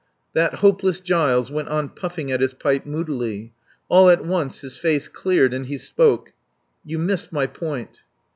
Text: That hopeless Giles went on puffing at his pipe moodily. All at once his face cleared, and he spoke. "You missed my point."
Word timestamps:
That 0.33 0.55
hopeless 0.65 0.99
Giles 0.99 1.51
went 1.51 1.67
on 1.67 1.89
puffing 1.89 2.31
at 2.31 2.41
his 2.41 2.55
pipe 2.55 2.87
moodily. 2.87 3.53
All 3.87 4.09
at 4.09 4.25
once 4.25 4.61
his 4.61 4.75
face 4.75 5.07
cleared, 5.07 5.53
and 5.53 5.67
he 5.67 5.77
spoke. 5.77 6.33
"You 6.83 6.97
missed 6.97 7.31
my 7.31 7.45
point." 7.45 7.99